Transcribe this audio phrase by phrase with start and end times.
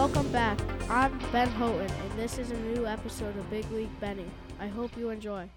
[0.00, 0.58] Welcome back.
[0.88, 4.24] I'm Ben Houghton, and this is a new episode of Big League Benny.
[4.58, 5.42] I hope you enjoy.
[5.42, 5.50] And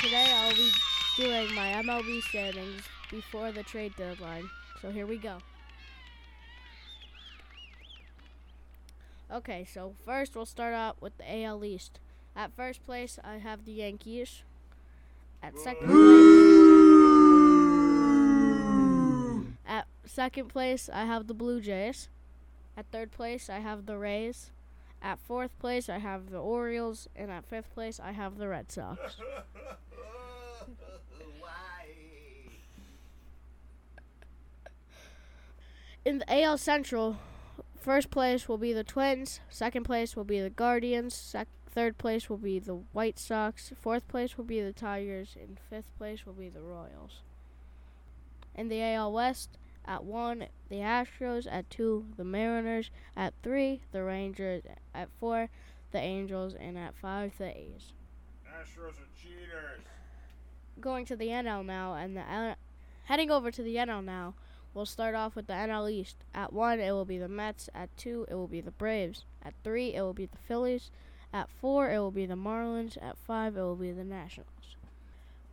[0.00, 0.70] today I'll be
[1.16, 4.48] doing my MLB standings before the trade deadline.
[4.80, 5.38] So here we go.
[9.32, 11.98] Okay, so first we'll start out with the AL East.
[12.36, 14.44] At first place, I have the Yankees.
[15.42, 16.62] At second place,
[19.66, 22.08] at second place, I have the Blue Jays.
[22.76, 24.50] At third place, I have the Rays.
[25.02, 28.70] At fourth place, I have the Orioles, and at fifth place, I have the Red
[28.70, 29.16] Sox.
[36.04, 37.18] In the AL Central,
[37.80, 39.38] first place will be the Twins.
[39.48, 41.14] Second place will be the Guardians.
[41.14, 43.72] Sec- third place will be the White Sox.
[43.80, 47.20] Fourth place will be the Tigers, and fifth place will be the Royals.
[48.56, 51.46] In the AL West, at one, the Astros.
[51.50, 52.90] At two, the Mariners.
[53.16, 54.62] At three, the Rangers.
[54.94, 55.48] At four,
[55.90, 57.92] the Angels, and at five, the A's.
[58.46, 59.80] Astros are cheaters.
[60.80, 62.56] Going to the NL now, and the L-
[63.04, 64.34] heading over to the NL now.
[64.74, 66.16] We'll start off with the NL East.
[66.34, 67.68] At one, it will be the Mets.
[67.74, 69.24] At two, it will be the Braves.
[69.42, 70.90] At three, it will be the Phillies.
[71.32, 72.96] At four, it will be the Marlins.
[73.02, 74.51] At five, it will be the Nationals.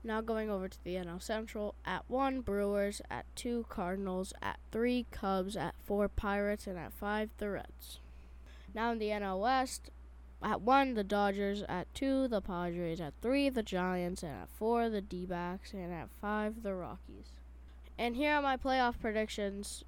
[0.04, 1.76] Now going over to the NL Central.
[1.86, 3.02] At one, Brewers.
[3.10, 4.34] At two, Cardinals.
[4.42, 5.58] At three, Cubs.
[5.58, 6.68] At four, Pirates.
[6.68, 8.00] And at five, the Reds.
[8.74, 9.92] Now in the NL West.
[10.42, 11.64] At one, the Dodgers.
[11.68, 13.02] At two, the Padres.
[13.02, 14.24] At three, the Giants.
[14.24, 15.74] And at four, the D backs.
[15.74, 17.34] And at five, the Rockies.
[17.98, 19.84] And here are my playoff predictions.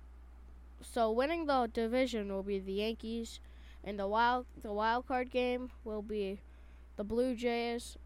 [0.82, 3.40] So winning the division will be the Yankees,
[3.84, 6.40] and the wild the wild card game will be
[6.98, 7.98] the Blue Jays,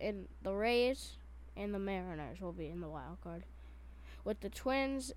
[0.00, 1.16] and the Rays,
[1.56, 3.44] and the Mariners will be in the wild card,
[4.24, 5.12] with the Twins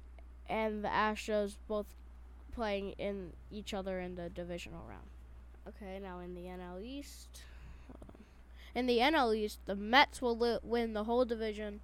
[0.48, 1.88] and the Astros both
[2.54, 5.08] playing in each other in the divisional round.
[5.68, 7.44] Okay, now in the NL East.
[8.76, 11.82] In the NL East, the Mets will li- win the whole division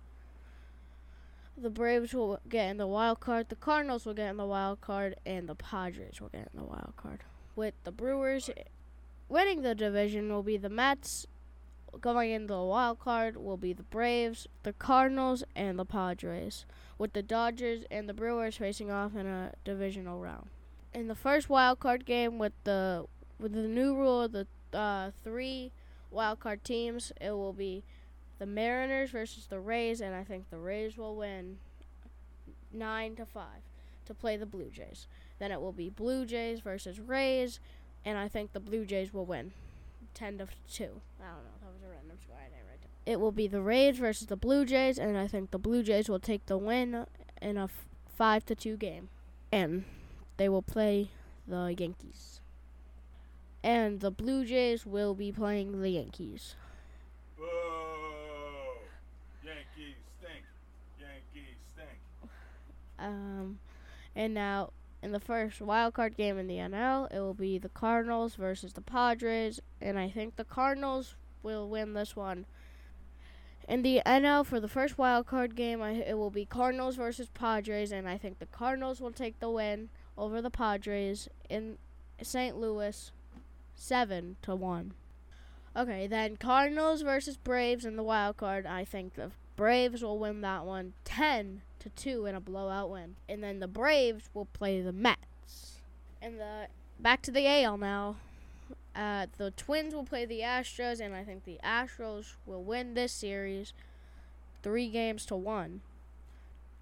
[1.58, 4.82] the Braves will get in the wild card, the Cardinals will get in the wild
[4.82, 7.22] card, and the Padres will get in the wild card.
[7.56, 8.50] With the Brewers
[9.30, 11.26] winning the division will be the Mets.
[12.02, 16.66] Going into the wild card will be the Braves, the Cardinals, and the Padres.
[16.98, 20.48] With the Dodgers and the Brewers facing off in a divisional round.
[20.94, 23.06] In the first wild card game with the
[23.40, 25.72] with the new rule of the uh, three
[26.10, 27.84] wild card teams, it will be
[28.40, 31.58] the Mariners versus the Rays, and I think the Rays will win
[32.72, 33.62] nine to five
[34.06, 35.08] to play the Blue Jays.
[35.40, 37.60] Then it will be Blue Jays versus Rays,
[38.06, 39.52] and I think the Blue Jays will win
[40.14, 41.02] ten to two.
[41.20, 41.65] I don't know.
[41.86, 42.36] That was a random score.
[42.40, 42.90] I didn't write down.
[43.06, 46.10] It will be the Rays versus the Blue Jays, and I think the Blue Jays
[46.10, 47.06] will take the win
[47.42, 49.10] in a f- five to two game,
[49.52, 49.86] and
[50.38, 51.10] they will play
[51.48, 52.42] the Yankees.
[53.64, 56.56] And the Blue Jays will be playing the Yankees.
[57.38, 57.46] Boo!
[59.44, 60.44] Yankees stink.
[61.00, 62.32] Yankees stink.
[63.00, 63.60] Um,
[64.16, 67.70] and now in the first wild card game in the NL, it will be the
[67.70, 72.46] Cardinals versus the Padres, and I think the Cardinals will win this one.
[73.70, 77.30] In the NL for the first wild card game, I, it will be Cardinals versus
[77.34, 81.78] Padres, and I think the Cardinals will take the win over the Padres in
[82.22, 82.58] St.
[82.58, 83.12] Louis,
[83.74, 84.94] seven to one.
[85.76, 88.66] Okay, then Cardinals versus Braves in the wild card.
[88.66, 93.16] I think the Braves will win that one 10 to 2 in a blowout win.
[93.28, 95.80] And then the Braves will play the Mets.
[96.22, 96.68] And the
[97.00, 98.18] back to the AL now.
[98.96, 103.12] Uh, the Twins will play the Astros and I think the Astros will win this
[103.12, 103.74] series
[104.64, 105.82] 3 games to 1.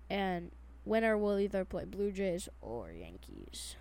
[0.09, 0.51] And
[0.85, 3.75] winner will either play Blue Jays or Yankees.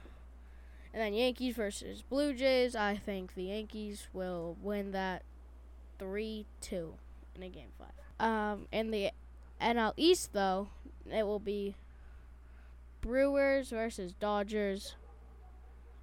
[0.92, 5.22] And then Yankees versus Blue Jays, I think the Yankees will win that
[5.98, 6.94] 3 2
[7.36, 7.88] in a game 5.
[8.28, 9.10] Um, in the
[9.60, 10.68] NL East, though,
[11.10, 11.76] it will be
[13.00, 14.94] Brewers versus Dodgers.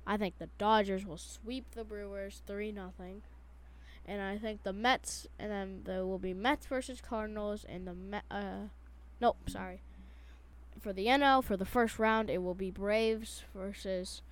[0.09, 3.21] I think the Dodgers will sweep the Brewers 3 nothing.
[4.07, 7.93] And I think the Mets, and then there will be Mets versus Cardinals, and the
[7.93, 8.69] Met, uh,
[9.21, 9.81] nope, sorry.
[10.79, 14.23] For the NL, for the first round, it will be Braves versus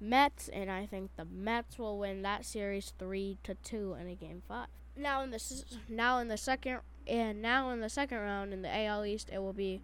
[0.00, 4.14] Mets, and I think the Mets will win that series three to two in a
[4.14, 4.68] game five.
[4.96, 6.78] Now in the now in the second
[7.08, 9.82] and now in the second round in the AL East, it will be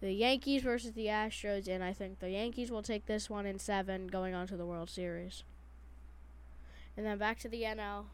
[0.00, 3.58] the Yankees versus the Astros, and I think the Yankees will take this one in
[3.58, 5.42] seven, going on to the World Series.
[6.96, 8.04] And then back to the NL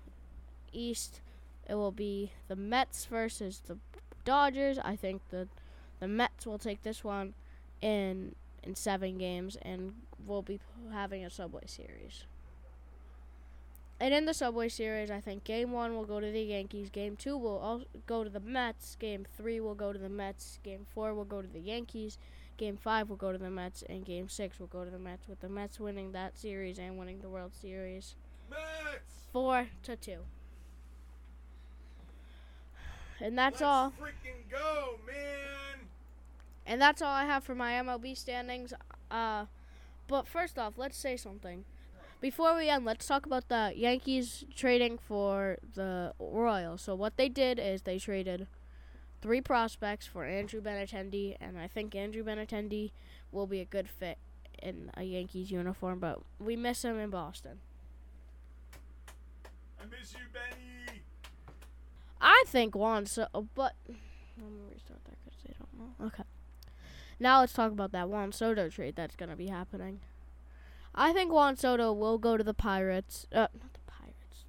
[0.73, 1.20] East,
[1.69, 3.79] it will be the Mets versus the
[4.25, 4.79] Dodgers.
[4.79, 5.49] I think the
[6.00, 7.34] The Mets will take this one
[7.81, 9.94] in in seven games, and
[10.25, 10.61] we'll be
[10.93, 12.25] having a Subway Series.
[14.03, 16.91] And in the Subway Series, I think Game One will go to the Yankees.
[16.91, 18.97] Game Two will al- go to the Mets.
[18.99, 20.59] Game Three will go to the Mets.
[20.65, 22.19] Game Four will go to the Yankees.
[22.57, 25.29] Game Five will go to the Mets, and Game Six will go to the Mets,
[25.29, 28.17] with the Mets winning that series and winning the World Series
[28.51, 29.29] Mets!
[29.33, 30.19] four to two.
[33.21, 33.93] And that's Let's all.
[34.01, 35.87] freaking go, man!
[36.67, 38.75] And that's all I have for my MLB standings.
[39.13, 39.45] Uh,
[40.09, 41.65] but first off, let's say something.
[42.23, 46.81] Before we end, let's talk about the Yankees trading for the Royals.
[46.83, 48.47] So what they did is they traded
[49.21, 52.93] three prospects for Andrew Benintendi, and I think Andrew Benintendi
[53.33, 54.19] will be a good fit
[54.63, 55.99] in a Yankees uniform.
[55.99, 57.59] But we miss him in Boston.
[59.81, 61.03] I miss you, Benny!
[62.21, 66.07] I think Juan so oh, but let me restart that because they don't know.
[66.07, 66.23] Okay.
[67.19, 69.99] Now let's talk about that Juan Soto trade that's gonna be happening.
[70.94, 73.27] I think Juan Soto will go to the Pirates.
[73.33, 74.44] Uh, not the Pirates.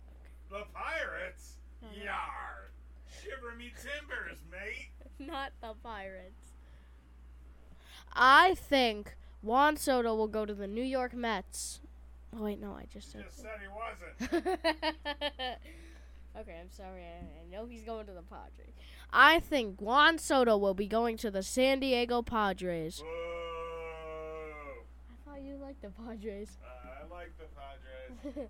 [0.50, 1.58] The Pirates?
[2.04, 2.72] Yar!
[3.22, 4.90] Shiver me timbers, mate!
[5.20, 6.52] Not the Pirates.
[8.12, 11.80] I think Juan Soto will go to the New York Mets.
[12.36, 13.24] Oh wait, no, I just said.
[13.26, 14.60] just said he wasn't.
[16.40, 17.04] okay, I'm sorry.
[17.04, 18.74] I, I know he's going to the Padres.
[19.12, 23.02] I think Juan Soto will be going to the San Diego Padres.
[23.06, 23.10] Whoa!
[25.12, 26.58] I thought you liked the Padres.
[26.64, 27.46] Uh, I like the
[28.34, 28.46] Padres.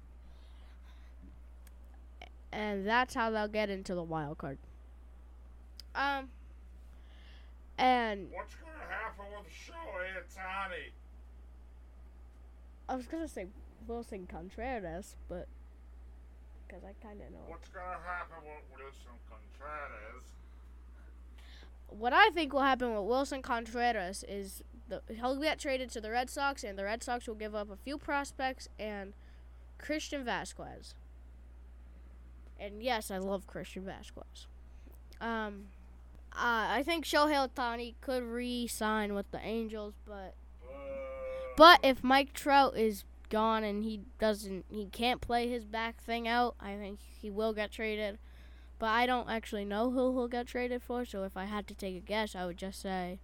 [2.53, 4.59] and that's how they'll get into the wild card.
[5.95, 6.29] Um,
[7.77, 10.91] and What's gonna happen with Shohei Ohtani?
[12.87, 13.47] I was gonna say
[13.87, 15.47] Willson Contreras, but
[16.67, 17.39] because I kind of know.
[17.47, 20.23] What's gonna happen with Willson Contreras?
[21.89, 26.11] What I think will happen with Willson Contreras is the he'll get traded to the
[26.11, 29.13] Red Sox, and the Red Sox will give up a few prospects and
[29.77, 30.95] Christian Vasquez.
[32.59, 34.47] And yes, I love Christian Vasquez.
[35.19, 35.65] Um,
[36.33, 40.35] uh, I think Shohei Ohtani could re-sign with the Angels, but
[41.55, 46.27] But if Mike Trout is gone and he doesn't, he can't play his back thing
[46.27, 48.17] out, I think he will get traded.
[48.79, 51.75] But I don't actually know who he'll get traded for, so if I had to
[51.75, 53.19] take a guess, I would just say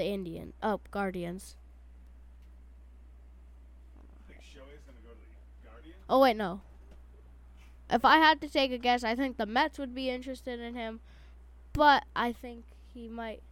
[0.00, 1.56] the Indian, oh, Guardians.
[4.26, 5.96] think Shohei's gonna go to the Guardians?
[6.08, 6.62] Oh wait, no.
[7.90, 10.74] If I had to take a guess, I think the Mets would be interested in
[10.74, 11.00] him,
[11.74, 12.64] but I think
[12.94, 13.42] he might.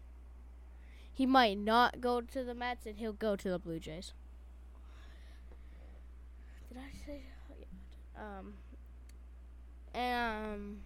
[1.12, 4.14] He might not go to the Mets, and he'll go to the Blue Jays.
[6.68, 7.24] Did I say?
[7.26, 8.24] yeah, I
[9.92, 10.00] did.
[10.00, 10.52] Um.
[10.54, 10.76] Um.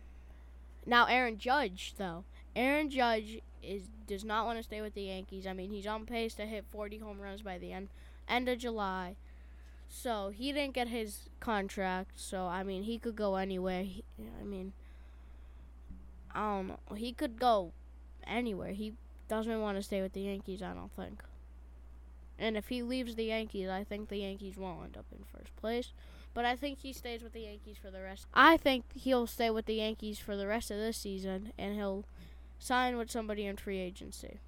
[0.85, 5.47] Now Aaron Judge, though, Aaron Judge is does not want to stay with the Yankees.
[5.47, 7.89] I mean, he's on pace to hit 40 home runs by the end
[8.29, 9.17] end of July.
[9.89, 12.13] So he didn't get his contract.
[12.17, 13.83] So I mean, he could go anywhere.
[13.83, 14.05] He,
[14.41, 14.73] I mean,
[16.35, 16.97] I don't know.
[16.97, 17.73] He could go
[18.27, 18.73] anywhere.
[18.73, 18.95] He
[19.29, 20.63] doesn't want to stay with the Yankees.
[20.63, 21.23] I don't think.
[22.39, 25.55] And if he leaves the Yankees, I think the Yankees won't end up in first
[25.57, 25.93] place.
[26.35, 28.27] But I think he stays with the Yankees for the rest.
[28.33, 32.07] I think he'll stay with the Yankees for the rest of this season, and he'll
[32.63, 34.41] sign with somebody in free agency.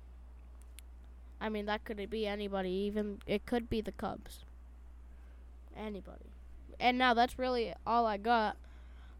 [1.40, 2.70] I mean, that could be anybody.
[2.70, 4.44] Even it could be the Cubs.
[5.76, 6.30] Anybody.
[6.78, 8.56] And now that's really all I got.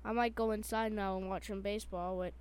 [0.04, 2.34] I might go inside now and watch some baseball with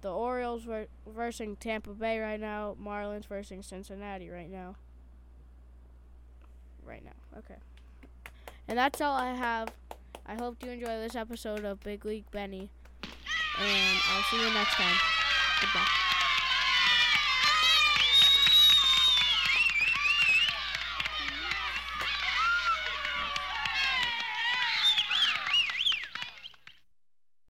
[0.00, 4.76] the Orioles ver- versus Tampa Bay right now, Marlins versus Cincinnati right now.
[6.84, 7.38] Right now.
[7.38, 7.56] Okay.
[8.66, 9.68] And that's all I have.
[10.26, 12.70] I hope you enjoy this episode of Big League Benny.
[13.02, 15.17] And I'll see you next time.
[15.60, 16.07] 拜拜